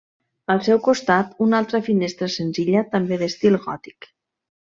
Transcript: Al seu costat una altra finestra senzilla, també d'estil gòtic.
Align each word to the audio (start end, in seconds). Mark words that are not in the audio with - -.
Al 0.53 0.61
seu 0.67 0.79
costat 0.87 1.35
una 1.47 1.59
altra 1.63 1.81
finestra 1.89 2.31
senzilla, 2.37 2.83
també 2.97 3.21
d'estil 3.23 3.59
gòtic. 3.67 4.09